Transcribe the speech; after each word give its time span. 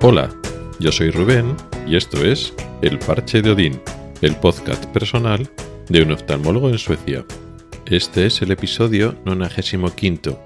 Hola, 0.00 0.32
yo 0.78 0.92
soy 0.92 1.10
Rubén 1.10 1.56
y 1.84 1.96
esto 1.96 2.24
es 2.24 2.54
El 2.82 3.00
Parche 3.00 3.42
de 3.42 3.50
Odín, 3.50 3.82
el 4.22 4.36
podcast 4.36 4.84
personal 4.86 5.50
de 5.88 6.02
un 6.02 6.12
oftalmólogo 6.12 6.68
en 6.68 6.78
Suecia. 6.78 7.26
Este 7.84 8.26
es 8.26 8.40
el 8.40 8.52
episodio 8.52 9.20
95 9.24 10.40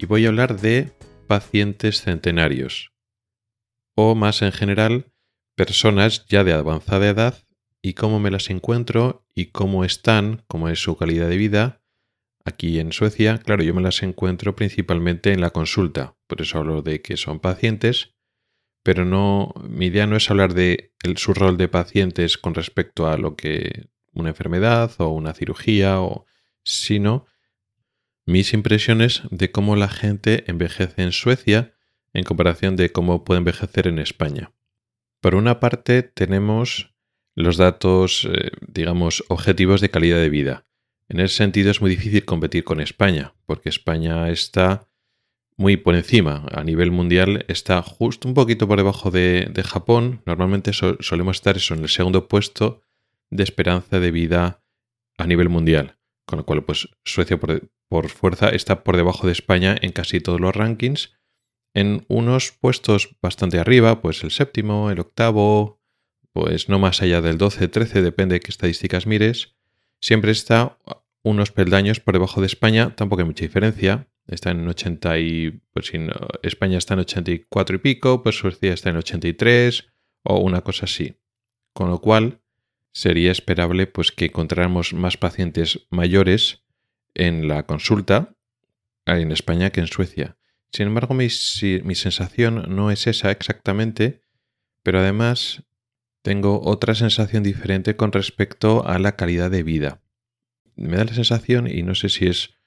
y 0.00 0.06
voy 0.06 0.26
a 0.26 0.30
hablar 0.30 0.60
de 0.60 0.90
pacientes 1.28 2.02
centenarios, 2.02 2.90
o 3.94 4.16
más 4.16 4.42
en 4.42 4.50
general, 4.50 5.12
personas 5.54 6.26
ya 6.26 6.42
de 6.42 6.54
avanzada 6.54 7.08
edad 7.08 7.44
y 7.80 7.94
cómo 7.94 8.18
me 8.18 8.32
las 8.32 8.50
encuentro 8.50 9.24
y 9.32 9.46
cómo 9.46 9.84
están, 9.84 10.42
cómo 10.48 10.68
es 10.68 10.82
su 10.82 10.96
calidad 10.96 11.28
de 11.28 11.36
vida. 11.36 11.82
Aquí 12.44 12.80
en 12.80 12.90
Suecia, 12.90 13.38
claro, 13.38 13.62
yo 13.62 13.74
me 13.74 13.82
las 13.82 14.02
encuentro 14.02 14.56
principalmente 14.56 15.32
en 15.32 15.40
la 15.40 15.50
consulta, 15.50 16.16
por 16.26 16.42
eso 16.42 16.58
hablo 16.58 16.82
de 16.82 17.00
que 17.00 17.16
son 17.16 17.38
pacientes, 17.38 18.17
pero 18.88 19.04
no, 19.04 19.52
mi 19.68 19.88
idea 19.88 20.06
no 20.06 20.16
es 20.16 20.30
hablar 20.30 20.54
de 20.54 20.94
su 21.16 21.34
rol 21.34 21.58
de 21.58 21.68
pacientes 21.68 22.38
con 22.38 22.54
respecto 22.54 23.06
a 23.06 23.18
lo 23.18 23.36
que 23.36 23.90
una 24.14 24.30
enfermedad 24.30 24.92
o 24.96 25.08
una 25.08 25.34
cirugía, 25.34 26.00
o, 26.00 26.24
sino 26.64 27.26
mis 28.24 28.54
impresiones 28.54 29.24
de 29.30 29.50
cómo 29.50 29.76
la 29.76 29.90
gente 29.90 30.44
envejece 30.46 31.02
en 31.02 31.12
Suecia 31.12 31.74
en 32.14 32.24
comparación 32.24 32.76
de 32.76 32.90
cómo 32.90 33.24
puede 33.24 33.40
envejecer 33.40 33.88
en 33.88 33.98
España. 33.98 34.54
Por 35.20 35.34
una 35.34 35.60
parte 35.60 36.02
tenemos 36.02 36.94
los 37.34 37.58
datos, 37.58 38.26
eh, 38.32 38.52
digamos, 38.66 39.22
objetivos 39.28 39.82
de 39.82 39.90
calidad 39.90 40.16
de 40.16 40.30
vida. 40.30 40.64
En 41.10 41.20
ese 41.20 41.34
sentido 41.34 41.70
es 41.70 41.82
muy 41.82 41.90
difícil 41.90 42.24
competir 42.24 42.64
con 42.64 42.80
España, 42.80 43.34
porque 43.44 43.68
España 43.68 44.30
está 44.30 44.87
muy 45.58 45.76
por 45.76 45.94
encima. 45.96 46.46
A 46.52 46.64
nivel 46.64 46.90
mundial 46.90 47.44
está 47.48 47.82
justo 47.82 48.28
un 48.28 48.34
poquito 48.34 48.66
por 48.66 48.78
debajo 48.78 49.10
de, 49.10 49.52
Japón. 49.64 50.22
Normalmente 50.24 50.72
solemos 50.72 51.36
estar 51.36 51.56
eso 51.56 51.74
en 51.74 51.82
el 51.82 51.88
segundo 51.88 52.28
puesto 52.28 52.82
de 53.30 53.42
esperanza 53.42 54.00
de 54.00 54.10
vida 54.10 54.62
a 55.18 55.26
nivel 55.26 55.48
mundial. 55.50 55.98
Con 56.26 56.38
lo 56.38 56.46
cual, 56.46 56.64
pues 56.64 56.88
Suecia 57.04 57.38
por, 57.38 57.68
por 57.88 58.08
fuerza 58.08 58.50
está 58.50 58.84
por 58.84 58.96
debajo 58.96 59.26
de 59.26 59.32
España 59.32 59.76
en 59.80 59.92
casi 59.92 60.20
todos 60.20 60.40
los 60.40 60.54
rankings. 60.54 61.18
En 61.74 62.06
unos 62.08 62.52
puestos 62.52 63.16
bastante 63.20 63.58
arriba, 63.58 64.00
pues 64.00 64.22
el 64.22 64.30
séptimo, 64.30 64.90
el 64.90 65.00
octavo, 65.00 65.80
pues 66.32 66.68
no 66.68 66.78
más 66.78 67.02
allá 67.02 67.20
del 67.20 67.36
12-13, 67.36 68.00
depende 68.00 68.34
de 68.34 68.40
qué 68.40 68.50
estadísticas 68.50 69.06
mires, 69.06 69.56
siempre 70.00 70.30
está 70.30 70.78
unos 71.22 71.50
peldaños 71.50 72.00
por 72.00 72.14
debajo 72.14 72.40
de 72.40 72.46
España, 72.46 72.94
tampoco 72.94 73.22
hay 73.22 73.26
mucha 73.26 73.44
diferencia. 73.44 74.08
Está 74.28 74.50
en 74.50 74.68
80 74.68 75.18
y, 75.18 75.62
pues 75.72 75.86
si 75.86 75.98
España 76.42 76.78
está 76.78 76.94
en 76.94 77.00
84 77.00 77.76
y 77.76 77.78
pico, 77.78 78.22
pues 78.22 78.36
Suecia 78.36 78.72
está 78.72 78.90
en 78.90 78.98
83 78.98 79.86
o 80.22 80.38
una 80.38 80.60
cosa 80.60 80.84
así. 80.84 81.18
Con 81.72 81.88
lo 81.88 82.00
cual, 82.00 82.40
sería 82.92 83.32
esperable 83.32 83.86
pues 83.86 84.12
que 84.12 84.26
encontráramos 84.26 84.92
más 84.92 85.16
pacientes 85.16 85.86
mayores 85.90 86.64
en 87.14 87.48
la 87.48 87.64
consulta 87.66 88.36
en 89.06 89.32
España 89.32 89.70
que 89.70 89.80
en 89.80 89.86
Suecia. 89.86 90.36
Sin 90.72 90.88
embargo, 90.88 91.14
mi, 91.14 91.28
mi 91.84 91.94
sensación 91.94 92.76
no 92.76 92.90
es 92.90 93.06
esa 93.06 93.30
exactamente, 93.30 94.22
pero 94.82 94.98
además 94.98 95.64
tengo 96.22 96.60
otra 96.62 96.94
sensación 96.94 97.42
diferente 97.42 97.96
con 97.96 98.12
respecto 98.12 98.86
a 98.86 98.98
la 98.98 99.16
calidad 99.16 99.50
de 99.50 99.62
vida. 99.62 100.02
Me 100.76 100.96
da 100.96 101.04
la 101.04 101.14
sensación, 101.14 101.66
y 101.66 101.82
no 101.82 101.94
sé 101.94 102.08
si 102.10 102.26
es 102.26 102.57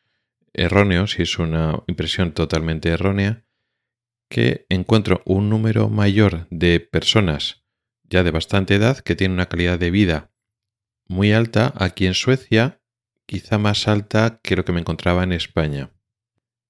erróneo, 0.53 1.07
si 1.07 1.23
es 1.23 1.39
una 1.39 1.83
impresión 1.87 2.33
totalmente 2.33 2.89
errónea, 2.89 3.45
que 4.29 4.65
encuentro 4.69 5.21
un 5.25 5.49
número 5.49 5.89
mayor 5.89 6.47
de 6.49 6.79
personas 6.79 7.65
ya 8.03 8.23
de 8.23 8.31
bastante 8.31 8.75
edad 8.75 8.99
que 8.99 9.15
tienen 9.15 9.35
una 9.35 9.47
calidad 9.47 9.79
de 9.79 9.91
vida 9.91 10.31
muy 11.07 11.33
alta 11.33 11.73
aquí 11.75 12.05
en 12.05 12.13
Suecia, 12.13 12.81
quizá 13.25 13.57
más 13.57 13.87
alta 13.87 14.39
que 14.43 14.55
lo 14.55 14.65
que 14.65 14.71
me 14.71 14.79
encontraba 14.79 15.23
en 15.23 15.33
España. 15.33 15.91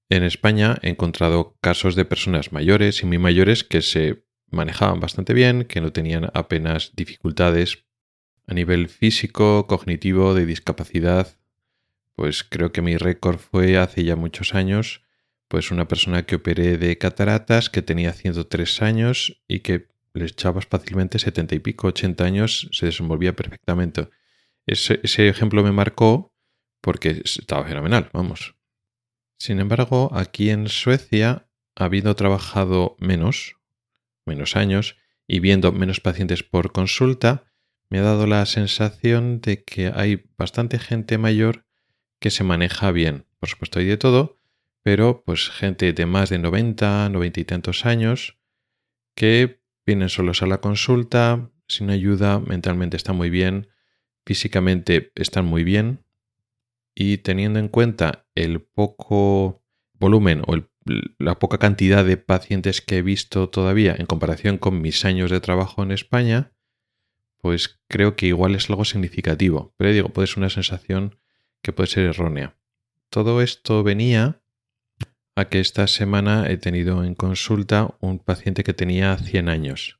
En 0.09 0.23
España 0.23 0.77
he 0.81 0.89
encontrado 0.89 1.57
casos 1.61 1.95
de 1.95 2.05
personas 2.05 2.51
mayores 2.51 3.01
y 3.01 3.05
muy 3.05 3.17
mayores 3.17 3.63
que 3.63 3.81
se 3.81 4.25
manejaban 4.49 4.99
bastante 4.99 5.33
bien, 5.33 5.63
que 5.65 5.79
no 5.79 5.91
tenían 5.93 6.29
apenas 6.33 6.91
dificultades 6.95 7.85
a 8.47 8.53
nivel 8.53 8.89
físico, 8.89 9.67
cognitivo, 9.67 10.33
de 10.33 10.45
discapacidad. 10.45 11.37
Pues 12.21 12.43
creo 12.43 12.71
que 12.71 12.83
mi 12.83 12.97
récord 12.97 13.39
fue 13.39 13.79
hace 13.79 14.03
ya 14.03 14.15
muchos 14.15 14.53
años, 14.53 15.01
pues 15.47 15.71
una 15.71 15.87
persona 15.87 16.23
que 16.27 16.35
operé 16.35 16.77
de 16.77 16.99
cataratas, 16.99 17.71
que 17.71 17.81
tenía 17.81 18.13
103 18.13 18.83
años 18.83 19.41
y 19.47 19.61
que 19.61 19.87
le 20.13 20.25
echabas 20.25 20.67
fácilmente 20.67 21.17
70 21.17 21.55
y 21.55 21.59
pico, 21.59 21.87
80 21.87 22.23
años, 22.23 22.69
se 22.73 22.85
desenvolvía 22.85 23.35
perfectamente. 23.35 24.09
Ese, 24.67 24.99
ese 25.01 25.29
ejemplo 25.29 25.63
me 25.63 25.71
marcó 25.71 26.31
porque 26.79 27.23
estaba 27.25 27.65
fenomenal, 27.65 28.11
vamos. 28.13 28.53
Sin 29.39 29.59
embargo, 29.59 30.11
aquí 30.13 30.51
en 30.51 30.69
Suecia, 30.69 31.47
habiendo 31.75 32.15
trabajado 32.15 32.97
menos, 32.99 33.55
menos 34.27 34.55
años 34.55 34.95
y 35.25 35.39
viendo 35.39 35.71
menos 35.71 36.01
pacientes 36.01 36.43
por 36.43 36.71
consulta, 36.71 37.45
me 37.89 37.97
ha 37.97 38.03
dado 38.03 38.27
la 38.27 38.45
sensación 38.45 39.41
de 39.41 39.63
que 39.63 39.87
hay 39.87 40.29
bastante 40.37 40.77
gente 40.77 41.17
mayor 41.17 41.65
que 42.21 42.29
se 42.29 42.45
maneja 42.45 42.91
bien. 42.91 43.25
Por 43.39 43.49
supuesto 43.49 43.79
hay 43.79 43.85
de 43.85 43.97
todo, 43.97 44.39
pero 44.83 45.23
pues 45.25 45.49
gente 45.49 45.91
de 45.91 46.05
más 46.05 46.29
de 46.29 46.39
90, 46.39 47.09
90 47.09 47.39
y 47.39 47.43
tantos 47.43 47.85
años 47.85 48.39
que 49.15 49.61
vienen 49.85 50.07
solos 50.07 50.41
a 50.41 50.47
la 50.47 50.61
consulta, 50.61 51.51
sin 51.67 51.89
ayuda, 51.89 52.39
mentalmente 52.39 52.95
están 52.95 53.17
muy 53.17 53.29
bien, 53.29 53.69
físicamente 54.25 55.11
están 55.15 55.45
muy 55.45 55.63
bien 55.63 56.05
y 56.93 57.17
teniendo 57.17 57.59
en 57.59 57.67
cuenta 57.67 58.27
el 58.35 58.61
poco 58.61 59.63
volumen 59.93 60.43
o 60.45 60.55
la 61.17 61.39
poca 61.39 61.57
cantidad 61.57 62.05
de 62.05 62.17
pacientes 62.17 62.81
que 62.81 62.97
he 62.97 63.01
visto 63.01 63.49
todavía 63.49 63.95
en 63.97 64.05
comparación 64.05 64.57
con 64.57 64.81
mis 64.81 65.05
años 65.05 65.31
de 65.31 65.39
trabajo 65.39 65.81
en 65.81 65.91
España, 65.91 66.53
pues 67.37 67.81
creo 67.87 68.15
que 68.15 68.27
igual 68.27 68.53
es 68.53 68.69
algo 68.69 68.85
significativo. 68.85 69.73
Pero 69.77 69.91
digo, 69.91 70.09
puede 70.09 70.27
ser 70.27 70.39
una 70.39 70.49
sensación 70.49 71.20
que 71.61 71.73
puede 71.73 71.87
ser 71.87 72.05
errónea. 72.05 72.57
Todo 73.09 73.41
esto 73.41 73.83
venía 73.83 74.41
a 75.35 75.45
que 75.45 75.59
esta 75.59 75.87
semana 75.87 76.49
he 76.49 76.57
tenido 76.57 77.03
en 77.03 77.15
consulta 77.15 77.95
un 77.99 78.19
paciente 78.19 78.63
que 78.63 78.73
tenía 78.73 79.17
100 79.17 79.49
años. 79.49 79.99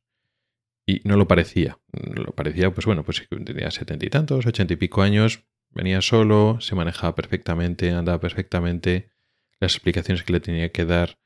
Y 0.85 1.01
no 1.03 1.17
lo 1.17 1.27
parecía. 1.27 1.79
Lo 1.91 2.33
parecía, 2.33 2.73
pues 2.73 2.85
bueno, 2.85 3.03
pues 3.03 3.27
tenía 3.45 3.71
setenta 3.71 4.05
y 4.05 4.09
tantos, 4.09 4.45
ochenta 4.45 4.73
y 4.73 4.77
pico 4.77 5.01
años, 5.01 5.43
venía 5.69 6.01
solo, 6.01 6.57
se 6.59 6.75
manejaba 6.75 7.15
perfectamente, 7.15 7.91
andaba 7.91 8.19
perfectamente 8.19 9.11
las 9.59 9.75
explicaciones 9.75 10.23
que 10.23 10.33
le 10.33 10.39
tenía 10.39 10.71
que 10.71 10.85
dar 10.85 11.19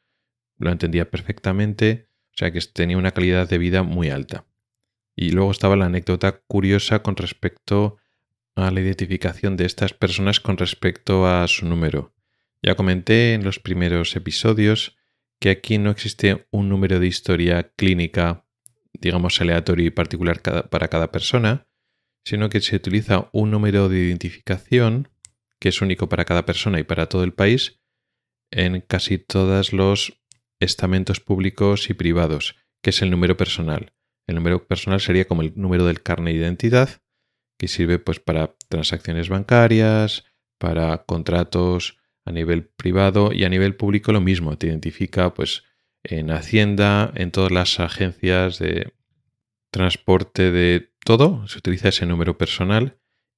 lo 0.58 0.72
entendía 0.72 1.10
perfectamente, 1.10 2.10
o 2.34 2.38
sea 2.38 2.52
que 2.52 2.60
tenía 2.62 2.98
una 2.98 3.12
calidad 3.12 3.48
de 3.50 3.58
vida 3.58 3.84
muy 3.84 4.10
alta. 4.10 4.46
Y 5.16 5.32
luego 5.32 5.52
estaba 5.52 5.76
la 5.76 5.86
anécdota 5.86 6.42
curiosa 6.48 7.02
con 7.02 7.16
respecto 7.16 7.98
a 8.56 8.72
la 8.72 8.82
identificación 8.82 9.58
de 9.58 9.66
estas 9.66 9.94
personas 9.94 10.40
con 10.40 10.58
respecto 10.58 11.28
a 11.28 11.48
su 11.48 11.66
número. 11.66 12.14
Ya 12.62 12.76
comenté 12.76 13.34
en 13.34 13.44
los 13.44 13.60
primeros 13.60 14.16
episodios 14.16 14.98
que 15.40 15.50
aquí 15.50 15.78
no 15.78 15.92
existe 15.92 16.48
un 16.52 16.70
número 16.70 17.00
de 17.00 17.08
historia 17.08 17.72
clínica, 17.76 18.46
digamos, 18.94 19.40
aleatorio 19.42 19.88
y 19.88 19.92
particular 19.92 20.42
para 20.70 20.88
cada 20.88 21.12
persona, 21.12 21.68
sino 22.24 22.50
que 22.50 22.62
se 22.62 22.76
utiliza 22.76 23.30
un 23.34 23.52
número 23.52 23.90
de 23.90 24.00
identificación 24.00 25.10
que 25.60 25.70
es 25.70 25.82
único 25.82 26.10
para 26.10 26.26
cada 26.26 26.46
persona 26.46 26.80
y 26.80 26.84
para 26.84 27.08
todo 27.08 27.24
el 27.24 27.34
país, 27.34 27.82
en 28.52 28.82
casi 28.82 29.18
todos 29.18 29.74
los 29.74 30.22
estamentos 30.60 31.20
públicos 31.20 31.90
y 31.90 31.94
privados, 31.94 32.56
que 32.82 32.92
es 32.92 33.02
el 33.02 33.12
número 33.12 33.38
personal. 33.38 33.94
El 34.28 34.36
número 34.36 34.68
personal 34.68 35.02
sería 35.02 35.26
como 35.26 35.42
el 35.42 35.54
número 35.56 35.86
del 35.86 36.02
carne 36.02 36.32
de 36.32 36.38
identidad, 36.38 37.02
que 37.58 37.68
sirve 37.68 38.00
pues 38.00 38.20
para 38.20 38.56
transacciones 38.70 39.30
bancarias, 39.30 40.26
para 40.58 41.06
contratos 41.06 41.98
a 42.26 42.32
nivel 42.32 42.66
privado 42.66 43.32
y 43.32 43.44
a 43.44 43.50
nivel 43.50 43.76
público 43.76 44.12
lo 44.12 44.22
mismo. 44.22 44.58
Te 44.58 44.68
identifica 44.68 45.34
pues 45.34 45.64
en 46.04 46.32
Hacienda, 46.32 47.12
en 47.16 47.32
todas 47.32 47.52
las 47.52 47.80
agencias 47.80 48.60
de 48.60 48.94
transporte 49.72 50.52
de 50.52 50.92
todo, 51.04 51.48
se 51.48 51.58
utiliza 51.58 51.90
ese 51.90 52.06
número 52.06 52.38
personal 52.38 52.98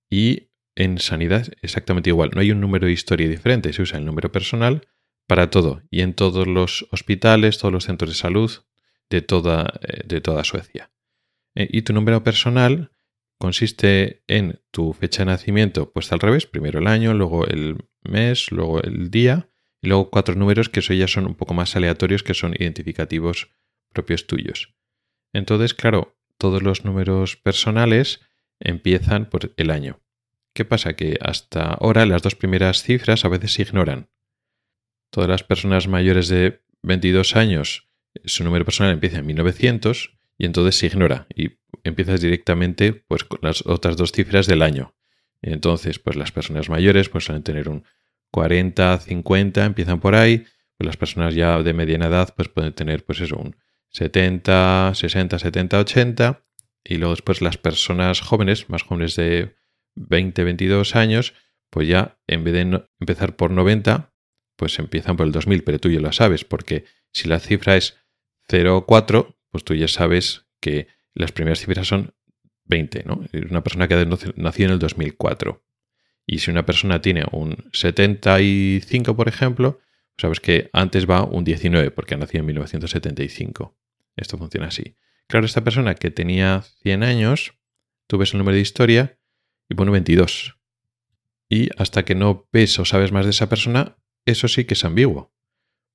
y 0.09 0.49
en 0.75 0.99
sanidad 0.99 1.47
exactamente 1.61 2.09
igual. 2.09 2.31
No 2.33 2.41
hay 2.41 2.51
un 2.51 2.61
número 2.61 2.85
de 2.87 2.93
historia 2.93 3.27
diferente, 3.27 3.73
se 3.73 3.81
usa 3.81 3.97
el 3.97 4.05
número 4.05 4.31
personal 4.31 4.87
para 5.27 5.49
todo 5.49 5.81
y 5.89 6.01
en 6.01 6.13
todos 6.13 6.47
los 6.47 6.87
hospitales, 6.91 7.57
todos 7.57 7.73
los 7.73 7.85
centros 7.85 8.11
de 8.11 8.15
salud 8.15 8.51
de 9.09 9.21
toda, 9.21 9.79
eh, 9.81 10.03
de 10.05 10.21
toda 10.21 10.43
Suecia. 10.43 10.91
Eh, 11.55 11.67
y 11.71 11.81
tu 11.81 11.93
número 11.93 12.23
personal 12.23 12.91
consiste 13.37 14.23
en 14.27 14.61
tu 14.71 14.93
fecha 14.93 15.23
de 15.23 15.31
nacimiento 15.31 15.91
puesta 15.91 16.15
al 16.15 16.21
revés, 16.21 16.45
primero 16.45 16.79
el 16.79 16.87
año, 16.87 17.13
luego 17.13 17.45
el 17.45 17.77
mes, 18.03 18.51
luego 18.51 18.81
el 18.81 19.11
día 19.11 19.49
y 19.81 19.87
luego 19.87 20.09
cuatro 20.09 20.35
números 20.35 20.69
que 20.69 20.79
eso 20.79 20.93
ya 20.93 21.07
son 21.07 21.25
un 21.25 21.35
poco 21.35 21.53
más 21.53 21.75
aleatorios 21.75 22.23
que 22.23 22.33
son 22.33 22.53
identificativos 22.57 23.49
propios 23.93 24.27
tuyos. 24.27 24.75
Entonces, 25.33 25.73
claro, 25.73 26.17
todos 26.37 26.63
los 26.63 26.85
números 26.85 27.35
personales 27.35 28.21
empiezan 28.59 29.29
por 29.29 29.53
el 29.57 29.71
año. 29.71 30.01
¿Qué 30.53 30.65
pasa? 30.65 30.95
Que 30.95 31.19
hasta 31.21 31.73
ahora 31.73 32.05
las 32.05 32.23
dos 32.23 32.35
primeras 32.35 32.81
cifras 32.81 33.25
a 33.25 33.29
veces 33.29 33.53
se 33.53 33.61
ignoran. 33.61 34.09
Todas 35.11 35.29
las 35.29 35.43
personas 35.43 35.87
mayores 35.87 36.27
de 36.27 36.63
22 36.81 37.35
años, 37.35 37.89
su 38.25 38.43
número 38.43 38.65
personal 38.65 38.93
empieza 38.93 39.19
en 39.19 39.27
1900 39.27 40.16
y 40.37 40.45
entonces 40.45 40.77
se 40.77 40.87
ignora 40.87 41.27
y 41.35 41.51
empiezas 41.83 42.21
directamente 42.21 42.93
pues, 42.93 43.23
con 43.23 43.39
las 43.41 43.65
otras 43.65 43.97
dos 43.97 44.11
cifras 44.11 44.47
del 44.47 44.61
año. 44.61 44.95
Entonces, 45.41 45.99
pues 45.99 46.15
las 46.15 46.31
personas 46.31 46.69
mayores 46.69 47.09
pues 47.09 47.25
suelen 47.25 47.43
tener 47.43 47.69
un 47.69 47.83
40, 48.31 48.99
50, 48.99 49.65
empiezan 49.65 49.99
por 49.99 50.15
ahí. 50.15 50.45
Pues 50.77 50.85
las 50.85 50.97
personas 50.97 51.33
ya 51.33 51.61
de 51.61 51.73
mediana 51.73 52.07
edad 52.07 52.33
pues 52.35 52.49
pueden 52.49 52.73
tener 52.73 53.03
pues 53.05 53.21
eso, 53.21 53.37
un 53.37 53.55
70, 53.89 54.93
60, 54.93 55.39
70, 55.39 55.79
80. 55.79 56.43
Y 56.83 56.97
luego 56.97 57.13
después 57.13 57.41
las 57.41 57.57
personas 57.57 58.21
jóvenes, 58.21 58.69
más 58.69 58.83
jóvenes 58.83 59.15
de 59.15 59.55
20, 59.95 60.43
22 60.43 60.95
años, 60.95 61.33
pues 61.69 61.87
ya 61.87 62.19
en 62.27 62.43
vez 62.43 62.53
de 62.53 62.85
empezar 62.99 63.35
por 63.35 63.51
90, 63.51 64.13
pues 64.55 64.77
empiezan 64.79 65.17
por 65.17 65.25
el 65.25 65.31
2000, 65.31 65.63
pero 65.63 65.79
tú 65.79 65.89
ya 65.89 65.99
lo 65.99 66.11
sabes, 66.11 66.45
porque 66.45 66.85
si 67.11 67.27
la 67.27 67.39
cifra 67.39 67.75
es 67.75 67.97
0,4, 68.49 69.36
pues 69.49 69.63
tú 69.63 69.73
ya 69.75 69.87
sabes 69.87 70.45
que 70.59 70.87
las 71.13 71.31
primeras 71.31 71.59
cifras 71.59 71.87
son 71.87 72.13
20, 72.65 73.03
¿no? 73.05 73.21
Una 73.49 73.63
persona 73.63 73.87
que 73.87 73.95
ha 73.95 74.05
nacido 74.05 74.67
en 74.67 74.73
el 74.73 74.79
2004. 74.79 75.63
Y 76.25 76.39
si 76.39 76.51
una 76.51 76.65
persona 76.65 77.01
tiene 77.01 77.23
un 77.31 77.69
75, 77.71 79.15
por 79.15 79.27
ejemplo, 79.27 79.79
sabes 80.17 80.39
que 80.39 80.69
antes 80.73 81.09
va 81.09 81.23
un 81.23 81.43
19 81.43 81.91
porque 81.91 82.15
ha 82.15 82.17
nacido 82.17 82.41
en 82.41 82.47
1975. 82.47 83.77
Esto 84.15 84.37
funciona 84.37 84.67
así. 84.67 84.95
Claro, 85.27 85.45
esta 85.45 85.63
persona 85.63 85.95
que 85.95 86.11
tenía 86.11 86.63
100 86.83 87.03
años, 87.03 87.53
tú 88.07 88.17
ves 88.17 88.33
el 88.33 88.39
número 88.39 88.55
de 88.55 88.61
historia 88.61 89.19
y 89.69 89.75
pone 89.75 89.91
22. 89.91 90.57
Y 91.49 91.69
hasta 91.77 92.03
que 92.03 92.15
no 92.15 92.47
ves 92.51 92.77
o 92.79 92.85
sabes 92.85 93.11
más 93.11 93.25
de 93.25 93.31
esa 93.31 93.47
persona, 93.47 93.97
eso 94.25 94.47
sí 94.47 94.65
que 94.65 94.73
es 94.73 94.83
ambiguo. 94.83 95.33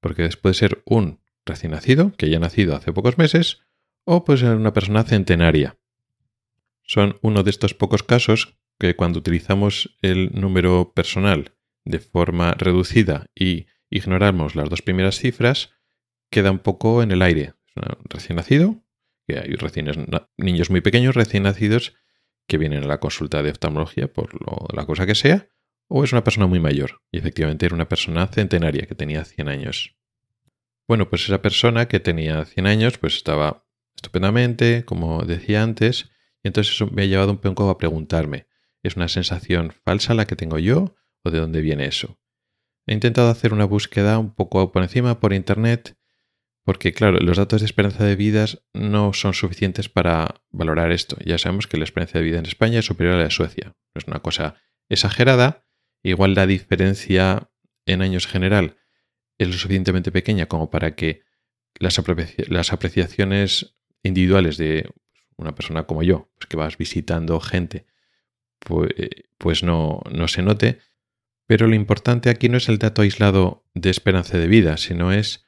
Porque 0.00 0.28
puede 0.40 0.54
ser 0.54 0.82
un 0.86 1.21
recién 1.44 1.72
nacido, 1.72 2.12
que 2.16 2.26
haya 2.26 2.38
nacido 2.38 2.76
hace 2.76 2.92
pocos 2.92 3.18
meses, 3.18 3.60
o 4.04 4.24
puede 4.24 4.40
ser 4.40 4.56
una 4.56 4.72
persona 4.72 5.04
centenaria. 5.04 5.78
Son 6.82 7.18
uno 7.22 7.42
de 7.42 7.50
estos 7.50 7.74
pocos 7.74 8.02
casos 8.02 8.58
que 8.78 8.96
cuando 8.96 9.18
utilizamos 9.18 9.96
el 10.02 10.30
número 10.32 10.92
personal 10.94 11.54
de 11.84 12.00
forma 12.00 12.54
reducida 12.54 13.26
y 13.34 13.66
ignoramos 13.90 14.56
las 14.56 14.68
dos 14.68 14.82
primeras 14.82 15.18
cifras, 15.18 15.70
queda 16.30 16.50
un 16.50 16.58
poco 16.58 17.02
en 17.02 17.12
el 17.12 17.22
aire. 17.22 17.54
recién 18.04 18.36
nacido, 18.36 18.82
que 19.26 19.38
hay 19.38 19.52
recién, 19.54 19.90
niños 20.36 20.70
muy 20.70 20.80
pequeños 20.80 21.14
recién 21.14 21.44
nacidos 21.44 21.94
que 22.48 22.58
vienen 22.58 22.84
a 22.84 22.86
la 22.86 23.00
consulta 23.00 23.42
de 23.42 23.50
oftalmología 23.50 24.12
por 24.12 24.30
la 24.74 24.84
cosa 24.84 25.06
que 25.06 25.14
sea, 25.14 25.48
o 25.88 26.04
es 26.04 26.12
una 26.12 26.24
persona 26.24 26.46
muy 26.46 26.58
mayor, 26.58 27.02
y 27.10 27.18
efectivamente 27.18 27.66
era 27.66 27.74
una 27.74 27.88
persona 27.88 28.26
centenaria 28.26 28.86
que 28.86 28.94
tenía 28.94 29.24
100 29.24 29.48
años. 29.48 29.96
Bueno, 30.92 31.08
pues 31.08 31.24
esa 31.24 31.40
persona 31.40 31.88
que 31.88 32.00
tenía 32.00 32.44
100 32.44 32.66
años, 32.66 32.98
pues 32.98 33.16
estaba 33.16 33.66
estupendamente, 33.96 34.84
como 34.84 35.22
decía 35.24 35.62
antes, 35.62 36.10
y 36.42 36.48
entonces 36.48 36.74
eso 36.74 36.86
me 36.86 37.00
ha 37.00 37.06
llevado 37.06 37.30
un 37.30 37.38
poco 37.38 37.70
a 37.70 37.78
preguntarme, 37.78 38.46
¿es 38.82 38.96
una 38.96 39.08
sensación 39.08 39.72
falsa 39.86 40.12
la 40.12 40.26
que 40.26 40.36
tengo 40.36 40.58
yo 40.58 40.94
o 41.24 41.30
de 41.30 41.40
dónde 41.40 41.62
viene 41.62 41.86
eso? 41.86 42.20
He 42.86 42.92
intentado 42.92 43.30
hacer 43.30 43.54
una 43.54 43.64
búsqueda 43.64 44.18
un 44.18 44.34
poco 44.34 44.70
por 44.70 44.82
encima 44.82 45.18
por 45.18 45.32
internet, 45.32 45.96
porque 46.62 46.92
claro, 46.92 47.20
los 47.20 47.38
datos 47.38 47.62
de 47.62 47.64
esperanza 47.64 48.04
de 48.04 48.14
vida 48.14 48.44
no 48.74 49.14
son 49.14 49.32
suficientes 49.32 49.88
para 49.88 50.42
valorar 50.50 50.92
esto. 50.92 51.16
Ya 51.24 51.38
sabemos 51.38 51.68
que 51.68 51.78
la 51.78 51.84
esperanza 51.84 52.18
de 52.18 52.24
vida 52.24 52.38
en 52.38 52.44
España 52.44 52.80
es 52.80 52.84
superior 52.84 53.14
a 53.14 53.16
la 53.16 53.24
de 53.24 53.30
Suecia. 53.30 53.74
Es 53.94 54.04
una 54.08 54.20
cosa 54.20 54.56
exagerada, 54.90 55.64
igual 56.02 56.34
la 56.34 56.46
diferencia 56.46 57.50
en 57.86 58.02
años 58.02 58.26
general 58.26 58.76
es 59.42 59.48
lo 59.48 59.54
suficientemente 59.54 60.12
pequeña 60.12 60.46
como 60.46 60.70
para 60.70 60.94
que 60.94 61.22
las, 61.78 61.98
apreciaciones 62.72 63.74
individuales 64.02 64.56
de 64.56 64.88
una 65.36 65.54
persona 65.54 65.84
como 65.84 66.02
yo, 66.02 66.30
pues 66.38 66.46
que 66.46 66.56
vas 66.56 66.78
visitando 66.78 67.40
gente, 67.40 67.86
pues, 68.58 68.90
pues 69.38 69.62
no, 69.62 70.00
no 70.10 70.28
se 70.28 70.42
note. 70.42 70.78
Pero 71.46 71.66
lo 71.66 71.74
importante 71.74 72.30
aquí 72.30 72.48
no 72.48 72.56
es 72.56 72.68
el 72.68 72.78
dato 72.78 73.02
aislado 73.02 73.64
de 73.74 73.90
esperanza 73.90 74.38
de 74.38 74.46
vida, 74.46 74.76
sino 74.76 75.12
es 75.12 75.44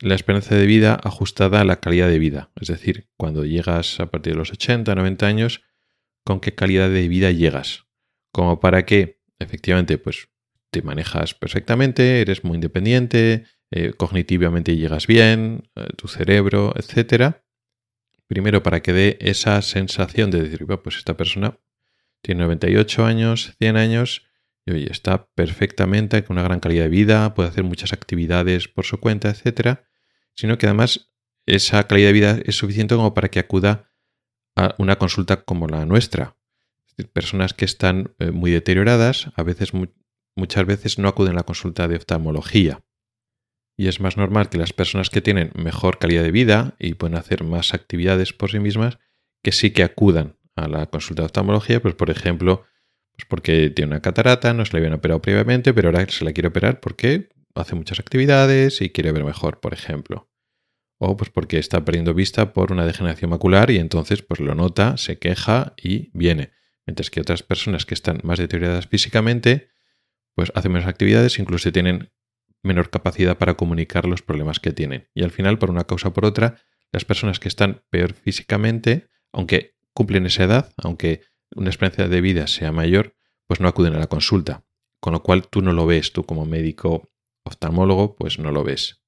la 0.00 0.14
esperanza 0.14 0.54
de 0.54 0.66
vida 0.66 0.98
ajustada 1.02 1.60
a 1.60 1.64
la 1.64 1.80
calidad 1.80 2.08
de 2.08 2.18
vida. 2.18 2.50
Es 2.60 2.68
decir, 2.68 3.08
cuando 3.16 3.44
llegas 3.44 4.00
a 4.00 4.10
partir 4.10 4.32
de 4.32 4.38
los 4.38 4.50
80, 4.50 4.94
90 4.94 5.26
años, 5.26 5.62
con 6.24 6.40
qué 6.40 6.54
calidad 6.54 6.90
de 6.90 7.08
vida 7.08 7.30
llegas. 7.30 7.86
Como 8.32 8.60
para 8.60 8.84
que, 8.86 9.20
efectivamente, 9.38 9.98
pues 9.98 10.28
te 10.70 10.82
manejas 10.82 11.34
perfectamente, 11.34 12.20
eres 12.20 12.44
muy 12.44 12.56
independiente, 12.56 13.44
eh, 13.70 13.92
cognitivamente 13.96 14.76
llegas 14.76 15.06
bien, 15.06 15.70
eh, 15.76 15.86
tu 15.96 16.08
cerebro, 16.08 16.72
etcétera. 16.76 17.44
Primero, 18.26 18.62
para 18.62 18.80
que 18.80 18.92
dé 18.92 19.18
esa 19.20 19.60
sensación 19.62 20.30
de 20.30 20.42
decir, 20.42 20.66
pues 20.82 20.96
esta 20.96 21.16
persona 21.16 21.58
tiene 22.22 22.42
98 22.42 23.04
años, 23.04 23.54
100 23.58 23.76
años, 23.76 24.26
y 24.66 24.72
oye, 24.72 24.88
está 24.90 25.26
perfectamente, 25.34 26.22
con 26.24 26.36
una 26.36 26.44
gran 26.44 26.60
calidad 26.60 26.84
de 26.84 26.90
vida, 26.90 27.34
puede 27.34 27.48
hacer 27.48 27.64
muchas 27.64 27.92
actividades 27.92 28.68
por 28.68 28.84
su 28.84 29.00
cuenta, 29.00 29.30
etcétera, 29.30 29.84
sino 30.34 30.58
que 30.58 30.66
además 30.66 31.10
esa 31.46 31.86
calidad 31.86 32.08
de 32.08 32.12
vida 32.12 32.38
es 32.44 32.56
suficiente 32.56 32.94
como 32.94 33.14
para 33.14 33.28
que 33.28 33.40
acuda 33.40 33.90
a 34.56 34.74
una 34.78 34.96
consulta 34.96 35.42
como 35.42 35.66
la 35.66 35.86
nuestra. 35.86 36.36
Personas 37.12 37.54
que 37.54 37.64
están 37.64 38.14
eh, 38.18 38.30
muy 38.30 38.50
deterioradas, 38.50 39.30
a 39.34 39.42
veces, 39.42 39.72
muchas 40.40 40.66
veces 40.66 40.98
no 40.98 41.08
acuden 41.08 41.34
a 41.34 41.36
la 41.36 41.42
consulta 41.44 41.86
de 41.86 41.96
oftalmología 41.96 42.80
y 43.80 43.88
es 43.88 43.98
más 43.98 44.18
normal 44.18 44.50
que 44.50 44.58
las 44.58 44.74
personas 44.74 45.08
que 45.08 45.22
tienen 45.22 45.52
mejor 45.54 45.98
calidad 45.98 46.22
de 46.22 46.30
vida 46.30 46.74
y 46.78 46.92
pueden 46.92 47.16
hacer 47.16 47.44
más 47.44 47.72
actividades 47.72 48.34
por 48.34 48.50
sí 48.50 48.58
mismas, 48.58 48.98
que 49.42 49.52
sí 49.52 49.70
que 49.70 49.82
acudan 49.82 50.36
a 50.54 50.68
la 50.68 50.84
consulta 50.84 51.22
de 51.22 51.26
oftalmología, 51.28 51.80
pues 51.80 51.94
por 51.94 52.10
ejemplo, 52.10 52.66
pues 53.12 53.24
porque 53.26 53.70
tiene 53.70 53.92
una 53.92 54.02
catarata, 54.02 54.52
no 54.52 54.66
se 54.66 54.74
le 54.74 54.80
habían 54.80 54.92
operado 54.92 55.22
previamente, 55.22 55.72
pero 55.72 55.88
ahora 55.88 56.06
se 56.10 56.26
la 56.26 56.34
quiere 56.34 56.48
operar 56.48 56.80
porque 56.80 57.30
hace 57.54 57.74
muchas 57.74 57.98
actividades 58.00 58.82
y 58.82 58.90
quiere 58.90 59.12
ver 59.12 59.24
mejor, 59.24 59.60
por 59.60 59.72
ejemplo. 59.72 60.30
O 60.98 61.16
pues 61.16 61.30
porque 61.30 61.58
está 61.58 61.82
perdiendo 61.82 62.12
vista 62.12 62.52
por 62.52 62.72
una 62.72 62.84
degeneración 62.84 63.30
macular 63.30 63.70
y 63.70 63.78
entonces 63.78 64.20
pues 64.20 64.40
lo 64.40 64.54
nota, 64.54 64.98
se 64.98 65.18
queja 65.18 65.72
y 65.82 66.10
viene. 66.12 66.52
Mientras 66.84 67.08
que 67.08 67.22
otras 67.22 67.42
personas 67.42 67.86
que 67.86 67.94
están 67.94 68.20
más 68.24 68.38
deterioradas 68.38 68.88
físicamente, 68.88 69.70
pues 70.34 70.52
hacen 70.54 70.72
menos 70.72 70.88
actividades, 70.88 71.38
incluso 71.38 71.72
tienen 71.72 72.12
menor 72.62 72.90
capacidad 72.90 73.38
para 73.38 73.54
comunicar 73.54 74.06
los 74.06 74.22
problemas 74.22 74.60
que 74.60 74.72
tienen. 74.72 75.08
Y 75.14 75.22
al 75.22 75.30
final, 75.30 75.58
por 75.58 75.70
una 75.70 75.84
causa 75.84 76.08
o 76.08 76.12
por 76.12 76.24
otra, 76.24 76.56
las 76.92 77.04
personas 77.04 77.40
que 77.40 77.48
están 77.48 77.82
peor 77.90 78.12
físicamente, 78.14 79.08
aunque 79.32 79.74
cumplen 79.92 80.26
esa 80.26 80.44
edad, 80.44 80.72
aunque 80.76 81.22
una 81.54 81.70
experiencia 81.70 82.08
de 82.08 82.20
vida 82.20 82.46
sea 82.46 82.72
mayor, 82.72 83.16
pues 83.46 83.60
no 83.60 83.68
acuden 83.68 83.94
a 83.94 83.98
la 83.98 84.06
consulta. 84.06 84.64
Con 85.00 85.12
lo 85.12 85.22
cual 85.22 85.48
tú 85.48 85.62
no 85.62 85.72
lo 85.72 85.86
ves, 85.86 86.12
tú 86.12 86.24
como 86.24 86.44
médico 86.44 87.10
oftalmólogo, 87.44 88.16
pues 88.16 88.38
no 88.38 88.50
lo 88.50 88.64
ves. 88.64 89.02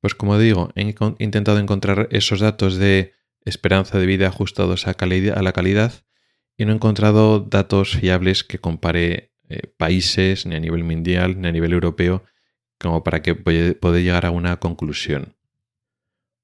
Pues 0.00 0.14
como 0.14 0.38
digo, 0.38 0.70
he 0.74 0.94
intentado 1.18 1.58
encontrar 1.58 2.08
esos 2.10 2.40
datos 2.40 2.76
de 2.76 3.14
esperanza 3.44 3.98
de 3.98 4.06
vida 4.06 4.28
ajustados 4.28 4.86
a, 4.86 4.96
la 5.42 5.52
calidad 5.52 5.92
y 6.56 6.64
no 6.64 6.72
he 6.72 6.74
encontrado 6.74 7.40
datos 7.40 7.96
fiables 7.96 8.44
que 8.44 8.58
compare 8.58 9.31
eh, 9.52 9.68
países, 9.76 10.46
ni 10.46 10.54
a 10.54 10.60
nivel 10.60 10.84
mundial, 10.84 11.40
ni 11.40 11.48
a 11.48 11.52
nivel 11.52 11.72
europeo, 11.72 12.24
como 12.78 13.04
para 13.04 13.22
que 13.22 13.34
pueda 13.34 13.98
llegar 13.98 14.26
a 14.26 14.30
una 14.30 14.58
conclusión. 14.58 15.36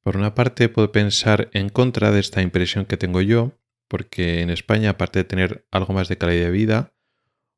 Por 0.03 0.17
una 0.17 0.35
parte, 0.35 0.69
puedo 0.69 0.93
pensar 0.93 1.51
en 1.53 1.69
contra 1.69 2.11
de 2.13 2.21
esta 2.21 2.43
impresión 2.43 2.87
que 2.87 2.97
tengo 2.97 3.21
yo, 3.21 3.53
porque 3.89 4.43
en 4.43 4.51
España, 4.51 4.91
aparte 4.91 5.21
de 5.21 5.25
tener 5.25 5.67
algo 5.71 5.95
más 5.95 6.09
de 6.09 6.19
calidad 6.19 6.45
de 6.45 6.51
vida, 6.51 6.93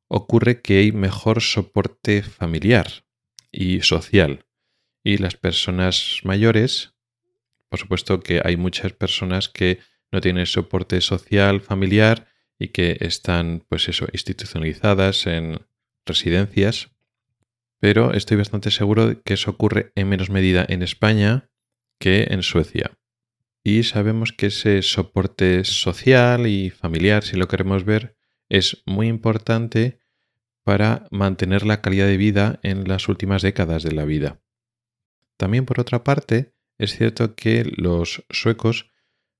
ocurre 0.07 0.61
que 0.61 0.79
hay 0.79 0.91
mejor 0.91 1.41
soporte 1.41 2.23
familiar 2.23 3.05
y 3.51 3.81
social. 3.81 4.45
Y 5.03 5.17
las 5.17 5.35
personas 5.35 6.21
mayores, 6.23 6.93
por 7.69 7.79
supuesto 7.79 8.19
que 8.19 8.41
hay 8.43 8.57
muchas 8.57 8.93
personas 8.93 9.49
que 9.49 9.79
no 10.11 10.21
tienen 10.21 10.45
soporte 10.45 11.01
social, 11.01 11.61
familiar 11.61 12.30
y 12.61 12.69
que 12.69 12.97
están, 13.01 13.63
pues 13.67 13.89
eso, 13.89 14.07
institucionalizadas 14.11 15.27
en 15.27 15.59
residencias 16.05 16.91
pero 17.81 18.13
estoy 18.13 18.37
bastante 18.37 18.69
seguro 18.69 19.07
de 19.07 19.21
que 19.21 19.33
eso 19.33 19.49
ocurre 19.49 19.91
en 19.95 20.07
menos 20.07 20.29
medida 20.29 20.63
en 20.69 20.83
España 20.83 21.49
que 21.99 22.27
en 22.29 22.43
Suecia. 22.43 22.97
Y 23.63 23.83
sabemos 23.83 24.31
que 24.31 24.47
ese 24.47 24.83
soporte 24.83 25.63
social 25.65 26.45
y 26.45 26.69
familiar, 26.69 27.23
si 27.23 27.37
lo 27.37 27.47
queremos 27.47 27.83
ver, 27.83 28.15
es 28.49 28.83
muy 28.85 29.07
importante 29.07 29.99
para 30.63 31.07
mantener 31.09 31.65
la 31.65 31.81
calidad 31.81 32.05
de 32.05 32.17
vida 32.17 32.59
en 32.61 32.87
las 32.87 33.09
últimas 33.09 33.41
décadas 33.41 33.81
de 33.81 33.93
la 33.93 34.05
vida. 34.05 34.39
También, 35.37 35.65
por 35.65 35.79
otra 35.79 36.03
parte, 36.03 36.53
es 36.77 36.95
cierto 36.95 37.35
que 37.35 37.65
los 37.77 38.23
suecos 38.29 38.91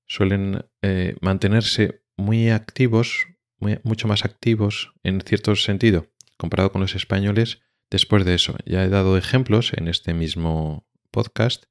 suelen 0.06 0.64
eh, 0.82 1.14
mantenerse 1.20 2.01
muy 2.16 2.50
activos, 2.50 3.26
mucho 3.82 4.08
más 4.08 4.24
activos 4.24 4.92
en 5.02 5.20
cierto 5.20 5.54
sentido, 5.56 6.08
comparado 6.36 6.72
con 6.72 6.80
los 6.80 6.94
españoles, 6.94 7.60
después 7.90 8.24
de 8.24 8.34
eso. 8.34 8.56
Ya 8.64 8.84
he 8.84 8.88
dado 8.88 9.16
ejemplos 9.16 9.72
en 9.74 9.88
este 9.88 10.14
mismo 10.14 10.86
podcast 11.10 11.64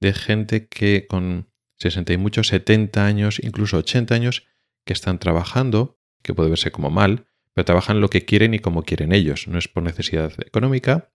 de 0.00 0.12
gente 0.12 0.68
que 0.68 1.06
con 1.08 1.48
60 1.78 2.12
y 2.12 2.16
muchos 2.18 2.48
70 2.48 3.04
años, 3.04 3.40
incluso 3.42 3.78
80 3.78 4.14
años, 4.14 4.46
que 4.84 4.92
están 4.92 5.18
trabajando, 5.18 5.98
que 6.22 6.34
puede 6.34 6.50
verse 6.50 6.70
como 6.70 6.90
mal, 6.90 7.26
pero 7.54 7.64
trabajan 7.64 8.00
lo 8.00 8.10
que 8.10 8.24
quieren 8.24 8.54
y 8.54 8.58
como 8.58 8.82
quieren 8.82 9.12
ellos. 9.12 9.48
No 9.48 9.58
es 9.58 9.68
por 9.68 9.82
necesidad 9.82 10.32
económica, 10.44 11.12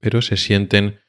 pero 0.00 0.22
se 0.22 0.36
sienten 0.36 1.00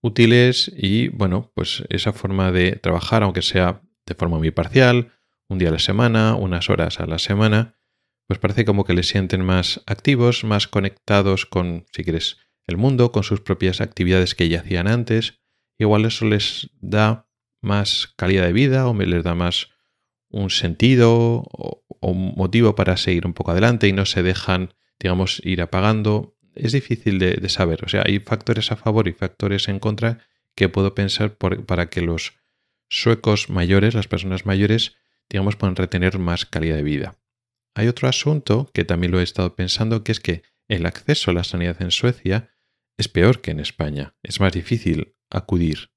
útiles 0.00 0.72
y, 0.76 1.08
bueno, 1.08 1.52
pues 1.54 1.84
esa 1.88 2.12
forma 2.12 2.52
de 2.52 2.72
trabajar, 2.72 3.22
aunque 3.22 3.42
sea 3.42 3.82
de 4.06 4.14
forma 4.14 4.38
muy 4.38 4.50
parcial, 4.50 5.12
un 5.48 5.58
día 5.58 5.68
a 5.68 5.72
la 5.72 5.78
semana, 5.78 6.34
unas 6.34 6.70
horas 6.70 7.00
a 7.00 7.06
la 7.06 7.18
semana, 7.18 7.78
pues 8.26 8.38
parece 8.38 8.64
como 8.64 8.84
que 8.84 8.92
les 8.92 9.08
sienten 9.08 9.44
más 9.44 9.82
activos, 9.86 10.44
más 10.44 10.68
conectados 10.68 11.46
con, 11.46 11.86
si 11.92 12.04
quieres, 12.04 12.36
el 12.66 12.76
mundo, 12.76 13.10
con 13.10 13.24
sus 13.24 13.40
propias 13.40 13.80
actividades 13.80 14.34
que 14.34 14.48
ya 14.48 14.60
hacían 14.60 14.86
antes. 14.86 15.40
Igual 15.78 16.04
eso 16.04 16.26
les 16.26 16.70
da 16.80 17.28
más 17.62 18.12
calidad 18.16 18.44
de 18.44 18.52
vida 18.52 18.86
o 18.86 18.94
les 18.94 19.24
da 19.24 19.34
más 19.34 19.70
un 20.28 20.50
sentido 20.50 21.44
o, 21.50 21.84
un 22.00 22.34
motivo 22.36 22.76
para 22.76 22.96
seguir 22.96 23.26
un 23.26 23.32
poco 23.32 23.50
adelante 23.50 23.88
y 23.88 23.92
no 23.92 24.06
se 24.06 24.22
dejan, 24.22 24.74
digamos, 25.00 25.40
ir 25.44 25.62
apagando. 25.62 26.36
Es 26.54 26.72
difícil 26.72 27.18
de, 27.18 27.48
saber. 27.48 27.84
O 27.84 27.88
sea, 27.88 28.02
hay 28.06 28.20
factores 28.20 28.70
a 28.70 28.76
favor 28.76 29.08
y 29.08 29.12
factores 29.12 29.68
en 29.68 29.80
contra 29.80 30.18
que 30.54 30.68
puedo 30.68 30.94
pensar 30.94 31.36
para 31.36 31.88
que 31.88 32.02
los 32.02 32.34
suecos 32.88 33.50
mayores, 33.50 33.94
las 33.94 34.06
personas 34.06 34.46
mayores, 34.46 34.96
digamos, 35.30 35.56
puedan 35.56 35.76
retener 35.76 36.18
más 36.18 36.46
calidad 36.46 36.76
de 36.76 36.82
vida. 36.82 37.18
Hay 37.74 37.88
otro 37.88 38.08
asunto 38.08 38.70
que 38.74 38.84
también 38.84 39.12
lo 39.12 39.20
he 39.20 39.22
estado 39.22 39.54
pensando, 39.54 40.02
que 40.02 40.12
es 40.12 40.20
que 40.20 40.42
el 40.68 40.86
acceso 40.86 41.30
a 41.30 41.34
la 41.34 41.44
sanidad 41.44 41.80
en 41.80 41.90
Suecia 41.90 42.50
es 42.96 43.08
peor 43.08 43.40
que 43.40 43.50
en 43.50 43.60
España. 43.60 44.16
Es 44.22 44.40
más 44.40 44.52
difícil 44.52 45.14
acudir. 45.30 45.90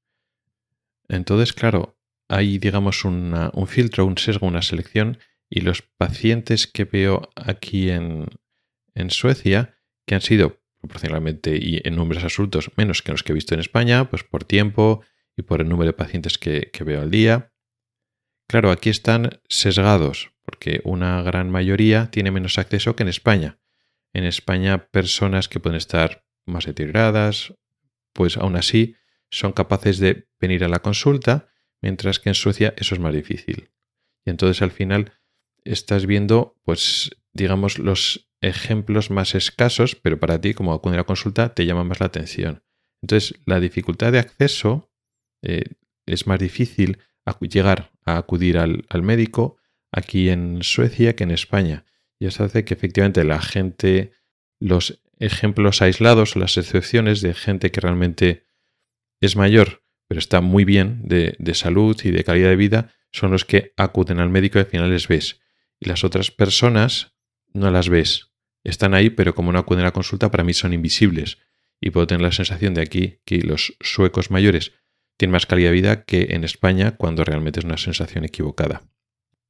Entonces, 1.09 1.53
claro, 1.53 1.97
hay, 2.29 2.57
digamos, 2.57 3.03
un 3.03 3.67
filtro, 3.67 4.05
un 4.05 4.17
sesgo, 4.17 4.47
una 4.47 4.61
selección, 4.61 5.17
y 5.49 5.61
los 5.61 5.81
pacientes 5.81 6.67
que 6.67 6.85
veo 6.85 7.29
aquí 7.35 7.89
en, 7.89 8.29
Suecia, 9.09 9.75
que 10.05 10.15
han 10.15 10.21
sido 10.21 10.61
proporcionalmente 10.79 11.57
y 11.57 11.81
en 11.83 11.95
números 11.95 12.23
absolutos 12.23 12.71
menos 12.77 13.01
que 13.01 13.11
los 13.11 13.23
que 13.23 13.31
he 13.31 13.35
visto 13.35 13.53
en 13.53 13.59
España, 13.59 14.09
pues 14.09 14.23
por 14.23 14.43
tiempo 14.43 15.03
y 15.35 15.41
por 15.41 15.61
el 15.61 15.67
número 15.67 15.87
de 15.87 15.97
pacientes 15.97 16.37
que 16.37 16.83
veo 16.85 17.01
al 17.01 17.11
día. 17.11 17.50
Claro, 18.51 18.69
aquí 18.71 18.89
están 18.89 19.39
sesgados, 19.47 20.33
porque 20.43 20.81
una 20.83 21.21
gran 21.21 21.49
mayoría 21.49 22.11
tiene 22.11 22.31
menos 22.31 22.57
acceso 22.57 22.97
que 22.97 23.03
en 23.03 23.07
España. 23.07 23.61
En 24.11 24.25
España, 24.25 24.89
personas 24.91 25.47
que 25.47 25.61
pueden 25.61 25.77
estar 25.77 26.25
más 26.45 26.65
deterioradas, 26.65 27.53
pues 28.11 28.35
aún 28.35 28.57
así 28.57 28.97
son 29.29 29.53
capaces 29.53 29.99
de 29.99 30.27
venir 30.37 30.65
a 30.65 30.67
la 30.67 30.79
consulta, 30.79 31.47
mientras 31.81 32.19
que 32.19 32.27
en 32.27 32.35
Suecia 32.35 32.73
eso 32.75 32.93
es 32.93 32.99
más 32.99 33.13
difícil. 33.13 33.71
Y 34.25 34.31
entonces 34.31 34.61
al 34.61 34.71
final 34.71 35.13
estás 35.63 36.05
viendo, 36.05 36.59
pues, 36.65 37.11
digamos, 37.31 37.79
los 37.79 38.33
ejemplos 38.41 39.11
más 39.11 39.33
escasos, 39.33 39.95
pero 39.95 40.19
para 40.19 40.41
ti, 40.41 40.53
como 40.53 40.73
acudir 40.73 40.95
a 40.95 41.03
la 41.03 41.05
consulta, 41.05 41.53
te 41.53 41.65
llama 41.65 41.85
más 41.85 42.01
la 42.01 42.07
atención. 42.07 42.65
Entonces, 43.01 43.33
la 43.45 43.61
dificultad 43.61 44.11
de 44.11 44.19
acceso 44.19 44.91
eh, 45.41 45.63
es 46.05 46.27
más 46.27 46.37
difícil 46.37 46.97
llegar 47.41 47.91
a 48.05 48.17
acudir 48.17 48.57
al, 48.57 48.85
al, 48.89 49.01
médico 49.03 49.57
aquí 49.91 50.29
en 50.29 50.63
Suecia 50.63 51.15
que 51.15 51.23
en 51.23 51.31
España. 51.31 51.85
Y 52.19 52.27
eso 52.27 52.43
hace 52.43 52.65
que 52.65 52.73
efectivamente 52.73 53.23
la 53.23 53.41
gente, 53.41 54.13
los 54.59 55.01
ejemplos 55.19 55.81
aislados, 55.81 56.35
las 56.35 56.57
excepciones 56.57 57.21
de 57.21 57.33
gente 57.33 57.71
que 57.71 57.81
realmente 57.81 58.45
es 59.21 59.35
mayor, 59.35 59.83
pero 60.07 60.19
está 60.19 60.41
muy 60.41 60.65
bien 60.65 61.03
de, 61.03 61.53
salud 61.53 61.97
y 62.03 62.11
de 62.11 62.23
calidad 62.23 62.49
de 62.49 62.55
vida, 62.55 62.93
son 63.11 63.31
los 63.31 63.45
que 63.45 63.73
acuden 63.77 64.19
al 64.19 64.29
médico 64.29 64.57
y 64.57 64.61
al 64.61 64.67
final 64.67 64.89
les 64.89 65.07
ves. 65.07 65.39
Y 65.79 65.87
las 65.87 66.03
otras 66.03 66.31
personas 66.31 67.15
no 67.53 67.71
las 67.71 67.87
ves. 67.87 68.31
Están 68.63 68.93
ahí, 68.93 69.09
pero 69.09 69.35
como 69.35 69.51
no 69.51 69.59
acuden 69.59 69.81
a 69.81 69.87
la 69.87 69.93
consulta, 69.93 70.31
para 70.31 70.43
mí 70.43 70.53
son 70.53 70.73
invisibles. 70.73 71.37
Y 71.79 71.91
puedo 71.91 72.07
tener 72.07 72.21
la 72.21 72.31
sensación 72.31 72.73
de 72.73 72.81
aquí 72.81 73.19
que 73.25 73.41
los 73.41 73.75
suecos 73.79 74.31
mayores 74.31 74.73
tienen 75.21 75.33
más 75.33 75.45
calidad 75.45 75.69
de 75.69 75.75
vida 75.75 76.03
que 76.03 76.29
en 76.31 76.43
España, 76.43 76.97
cuando 76.97 77.23
realmente 77.23 77.59
es 77.59 77.65
una 77.67 77.77
sensación 77.77 78.25
equivocada. 78.25 78.81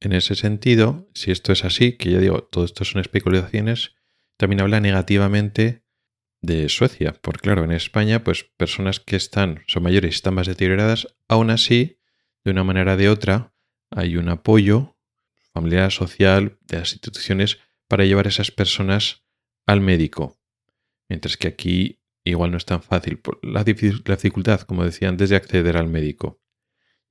En 0.01 0.11
ese 0.11 0.35
sentido, 0.35 1.07
si 1.13 1.31
esto 1.31 1.53
es 1.53 1.63
así, 1.63 1.93
que 1.93 2.11
ya 2.11 2.19
digo, 2.19 2.43
todo 2.43 2.65
esto 2.65 2.83
son 2.83 2.99
especulaciones, 2.99 3.95
también 4.35 4.59
habla 4.59 4.81
negativamente 4.81 5.85
de 6.41 6.67
Suecia, 6.67 7.15
porque 7.21 7.39
claro, 7.39 7.63
en 7.63 7.71
España, 7.71 8.21
pues 8.21 8.43
personas 8.43 8.99
que 8.99 9.15
están, 9.15 9.63
son 9.65 9.83
mayores 9.83 10.11
y 10.11 10.15
están 10.15 10.33
más 10.33 10.47
deterioradas, 10.47 11.07
aún 11.29 11.49
así, 11.49 11.99
de 12.43 12.51
una 12.51 12.65
manera 12.65 12.95
o 12.95 12.97
de 12.97 13.07
otra, 13.07 13.53
hay 13.91 14.17
un 14.17 14.27
apoyo 14.27 14.97
familiar, 15.53 15.89
social, 15.89 16.57
de 16.67 16.79
las 16.79 16.91
instituciones 16.91 17.59
para 17.87 18.03
llevar 18.03 18.25
a 18.25 18.29
esas 18.29 18.51
personas 18.51 19.23
al 19.65 19.79
médico. 19.79 20.37
Mientras 21.07 21.37
que 21.37 21.47
aquí 21.47 22.00
igual 22.23 22.51
no 22.51 22.57
es 22.57 22.65
tan 22.65 22.81
fácil. 22.81 23.21
La, 23.41 23.63
dificultad, 23.63 24.61
como 24.61 24.85
decía 24.85 25.09
antes, 25.09 25.29
de 25.29 25.35
acceder 25.35 25.77
al 25.77 25.87
médico. 25.87 26.41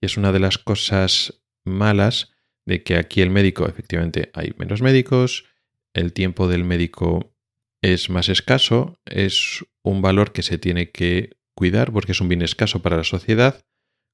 Y 0.01 0.07
es 0.07 0.17
una 0.17 0.33
de 0.33 0.41
las 0.41 0.59
cosas 0.59 1.43
malas 1.65 2.33
de 2.65 2.83
que 2.83 2.97
aquí 2.97 3.21
el 3.21 3.31
médico, 3.31 3.67
efectivamente, 3.67 4.31
hay 4.35 4.53
menos 4.57 4.83
médicos, 4.83 5.45
el 5.93 6.13
tiempo 6.13 6.49
del 6.49 6.65
médico 6.65 7.35
es 7.83 8.11
más 8.11 8.29
escaso, 8.29 9.01
es 9.05 9.65
un 9.83 10.03
valor 10.03 10.33
que 10.33 10.43
se 10.43 10.59
tiene 10.59 10.91
que 10.91 11.39
cuidar 11.55 11.93
porque 11.93 12.13
es 12.13 12.21
un 12.21 12.29
bien 12.29 12.43
escaso 12.43 12.83
para 12.83 12.97
la 12.97 13.05
sociedad, 13.05 13.65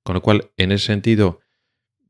con 0.02 0.14
lo 0.14 0.22
cual, 0.22 0.52
en 0.56 0.72
ese 0.72 0.86
sentido, 0.86 1.40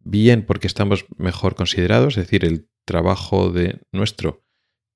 bien 0.00 0.44
porque 0.44 0.66
estamos 0.66 1.06
mejor 1.16 1.56
considerados, 1.56 2.16
es 2.16 2.24
decir, 2.24 2.44
el 2.44 2.68
trabajo 2.84 3.50
de 3.50 3.80
nuestro 3.90 4.44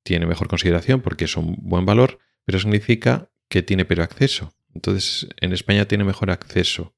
tiene 0.05 0.27
mejor 0.27 0.49
consideración 0.49 1.01
porque 1.01 1.25
es 1.25 1.37
un 1.37 1.57
buen 1.61 1.85
valor, 1.85 2.19
pero 2.45 2.59
significa 2.59 3.31
que 3.51 3.63
tiene 3.63 3.85
peor 3.85 4.01
acceso. 4.03 4.55
Entonces, 4.75 5.29
en 5.41 5.53
España 5.53 5.85
tiene 5.87 6.05
mejor 6.05 6.31
acceso. 6.31 6.95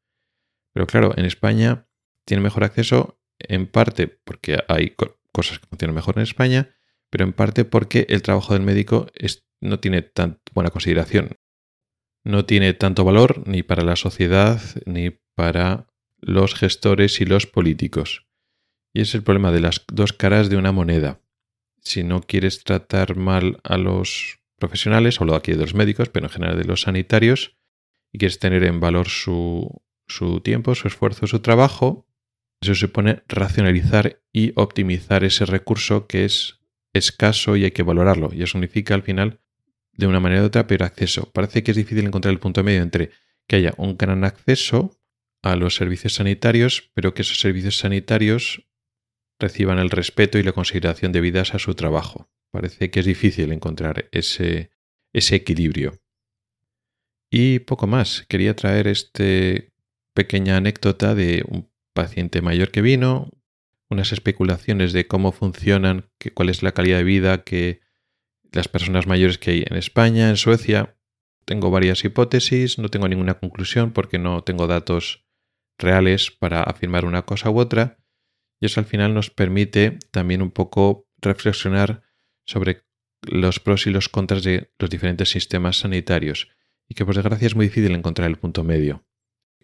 Pero 0.73 0.87
claro, 0.87 1.13
en 1.17 1.25
España 1.25 1.89
tiene 2.25 2.43
mejor 2.43 2.63
acceso 2.63 3.19
en 3.39 3.67
parte 3.67 4.07
porque 4.07 4.63
hay 4.69 4.95
cosas 5.33 5.59
que 5.59 5.67
funcionan 5.67 5.97
mejor 5.97 6.19
en 6.19 6.23
España, 6.23 6.77
pero 7.11 7.25
en 7.25 7.33
parte 7.33 7.65
porque 7.65 8.07
el 8.09 8.23
trabajo 8.23 8.53
del 8.53 8.63
médico 8.63 9.09
no 9.61 9.81
tiene 9.81 10.03
tan 10.03 10.41
buena 10.53 10.71
consideración. 10.71 11.37
No 12.25 12.45
tiene 12.45 12.75
tanto 12.75 13.05
valor 13.05 13.47
ni 13.49 13.63
para 13.63 13.83
la 13.83 13.97
sociedad 13.97 14.61
ni 14.87 15.11
para 15.35 15.89
los 16.21 16.55
gestores 16.55 17.21
y 17.21 17.25
los 17.25 17.47
políticos. 17.47 18.27
Y 18.93 19.01
es 19.01 19.15
el 19.15 19.23
problema 19.23 19.51
de 19.51 19.61
las 19.61 19.85
dos 19.89 20.13
caras 20.13 20.51
de 20.51 20.57
una 20.57 20.71
moneda. 20.71 21.21
Si 21.81 22.05
no 22.05 22.21
quieres 22.21 22.63
tratar 22.63 23.17
mal 23.17 23.59
a 23.65 23.77
los 23.77 24.42
profesionales, 24.63 25.21
hablo 25.21 25.35
aquí 25.35 25.51
de 25.51 25.59
los 25.59 25.75
médicos, 25.75 26.09
pero 26.09 26.27
en 26.27 26.31
general 26.31 26.57
de 26.57 26.65
los 26.65 26.83
sanitarios, 26.83 27.57
y 28.13 28.19
quieres 28.19 28.39
tener 28.39 28.63
en 28.63 28.79
valor 28.79 29.09
su, 29.09 29.83
tiempo, 30.45 30.77
su 30.77 30.87
esfuerzo, 30.87 31.27
su 31.27 31.41
trabajo, 31.41 32.07
eso 32.61 32.77
supone 32.77 33.25
racionalizar 33.27 34.23
y 34.33 34.53
optimizar 34.55 35.25
ese 35.25 35.47
recurso 35.47 36.07
que 36.07 36.25
es 36.25 36.61
escaso 36.93 37.57
y 37.57 37.65
hay 37.65 37.73
que 37.73 37.83
valorarlo. 37.83 38.31
Y 38.33 38.45
eso 38.45 38.53
significa 38.53 38.95
al 38.95 39.03
final, 39.03 39.41
de 39.95 40.07
una 40.07 40.21
manera 40.21 40.43
u 40.43 40.47
otra, 40.47 40.69
pero 40.69 40.85
acceso. 40.85 41.33
Parece 41.33 41.65
que 41.65 41.73
es 41.73 41.77
difícil 41.77 42.07
encontrar 42.07 42.33
el 42.33 42.39
punto 42.39 42.63
medio 42.63 42.83
entre 42.83 43.11
que 43.49 43.57
haya 43.57 43.75
un 43.79 43.97
gran 43.97 44.23
acceso 44.23 45.01
a 45.43 45.57
los 45.57 45.75
servicios 45.75 46.15
sanitarios, 46.15 46.93
pero 46.95 47.15
que 47.15 47.23
esos 47.23 47.41
servicios 47.41 47.79
sanitarios 47.79 48.65
reciban 49.41 49.81
el 49.81 49.91
respeto 49.91 50.39
y 50.39 50.45
la 50.45 50.53
consideración 50.53 51.11
debidas 51.11 51.53
a 51.55 51.59
su 51.59 51.75
trabajo. 51.75 52.31
Parece 52.53 52.91
que 52.91 53.01
es 53.01 53.07
difícil 53.07 53.51
encontrar 53.51 54.09
ese, 54.13 54.71
ese 55.13 55.37
equilibrio. 55.37 55.99
Y 57.31 57.61
poco 57.61 57.87
más. 57.87 58.27
Quería 58.29 58.55
traer 58.55 58.87
este 58.87 59.73
pequeña 60.15 60.59
anécdota 60.59 61.15
de 61.15 61.45
un 61.49 61.71
paciente 61.95 62.43
mayor 62.43 62.71
que 62.71 62.83
vino, 62.83 63.31
unas 63.89 64.13
especulaciones 64.13 64.93
de 64.93 65.07
cómo 65.07 65.33
funcionan, 65.33 66.11
cuál 66.35 66.51
es 66.51 66.63
la 66.63 66.73
calidad 66.73 66.99
de 66.99 67.05
vida 67.05 67.43
que 67.43 67.81
las 68.53 68.69
personas 68.69 69.07
mayores 69.07 69.39
que 69.39 69.51
hay 69.51 69.65
en 69.67 69.77
España, 69.77 70.29
en 70.29 70.37
Suecia. 70.37 70.97
Tengo 71.47 71.71
varias 71.71 72.05
hipótesis, 72.05 72.79
no 72.79 72.91
tengo 72.91 73.09
ninguna 73.09 73.35
conclusión 73.35 73.93
porque 73.93 74.19
no 74.19 74.43
tengo 74.45 74.67
datos 74.67 75.25
reales 75.79 76.31
para 76.31 76.63
afirmar 76.63 77.07
una 77.07 77.23
cosa 77.23 77.51
u 77.51 77.59
otra. 77.59 77.99
Y 78.61 78.67
eso 78.67 78.79
al 78.79 78.87
final 78.87 79.15
nos 79.15 79.31
permite 79.31 79.99
también 80.11 80.43
un 80.43 80.51
poco 80.51 81.09
reflexionar 81.17 82.03
sobre 82.53 82.83
los 83.23 83.61
pros 83.61 83.87
y 83.87 83.91
los 83.91 84.09
contras 84.09 84.43
de 84.43 84.73
los 84.79 84.91
diferentes 84.91 85.31
sistemas 85.31 85.79
sanitarios 85.79 86.49
y 86.89 86.95
que 86.95 87.07
por 87.07 87.15
desgracia 87.15 87.47
es 87.47 87.57
muy 87.57 87.67
difícil 87.67 87.95
encontrar 87.95 88.29
el 88.29 88.37
punto 88.37 88.65
medio. 88.65 89.05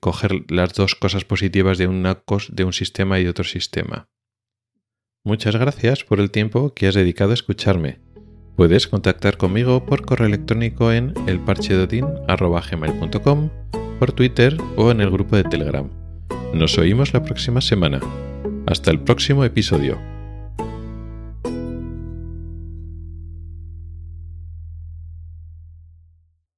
coger 0.00 0.44
las 0.48 0.74
dos 0.74 0.94
cosas 0.94 1.24
positivas 1.24 1.76
de, 1.76 1.86
de 1.86 2.64
un 2.64 2.72
sistema 2.72 3.18
y 3.18 3.24
de 3.24 3.30
otro 3.30 3.42
sistema. 3.44 4.08
Muchas 5.24 5.56
gracias 5.56 6.04
por 6.04 6.20
el 6.20 6.30
tiempo 6.30 6.72
que 6.72 6.86
has 6.86 6.94
dedicado 6.94 7.32
a 7.32 7.34
escucharme. 7.34 7.98
Puedes 8.56 8.86
contactar 8.86 9.36
conmigo 9.36 9.84
por 9.84 10.06
correo 10.06 10.28
electrónico 10.28 10.92
en 10.92 11.12
elparchedodin.com, 11.26 13.50
por 13.98 14.12
Twitter 14.12 14.56
o 14.76 14.92
en 14.92 15.00
el 15.00 15.10
grupo 15.10 15.34
de 15.36 15.44
Telegram. 15.44 15.90
Nos 16.54 16.78
oímos 16.78 17.12
la 17.12 17.24
próxima 17.24 17.60
semana. 17.60 18.00
Hasta 18.66 18.90
el 18.90 19.00
próximo 19.00 19.44
episodio. 19.44 20.17